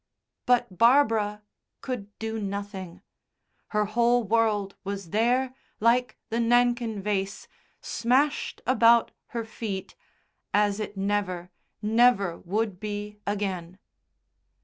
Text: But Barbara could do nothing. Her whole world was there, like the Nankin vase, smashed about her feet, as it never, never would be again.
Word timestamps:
But 0.47 0.79
Barbara 0.79 1.43
could 1.81 2.07
do 2.17 2.39
nothing. 2.39 3.03
Her 3.67 3.85
whole 3.85 4.23
world 4.23 4.75
was 4.83 5.11
there, 5.11 5.53
like 5.79 6.17
the 6.29 6.39
Nankin 6.39 7.03
vase, 7.03 7.47
smashed 7.81 8.63
about 8.65 9.11
her 9.27 9.45
feet, 9.45 9.93
as 10.55 10.79
it 10.79 10.97
never, 10.97 11.51
never 11.83 12.39
would 12.39 12.79
be 12.79 13.19
again. 13.27 13.77